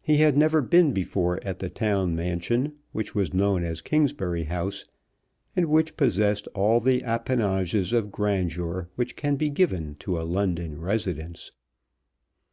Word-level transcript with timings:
He 0.00 0.16
had 0.16 0.36
never 0.36 0.60
been 0.60 0.90
before 0.92 1.38
at 1.44 1.60
the 1.60 1.70
town 1.70 2.16
mansion 2.16 2.72
which 2.90 3.14
was 3.14 3.32
known 3.32 3.62
as 3.62 3.80
Kingsbury 3.80 4.42
House, 4.42 4.84
and 5.54 5.66
which 5.66 5.96
possessed 5.96 6.48
all 6.52 6.80
the 6.80 7.04
appanages 7.04 7.92
of 7.92 8.10
grandeur 8.10 8.88
which 8.96 9.14
can 9.14 9.36
be 9.36 9.50
given 9.50 9.94
to 10.00 10.20
a 10.20 10.26
London 10.26 10.80
residence. 10.80 11.52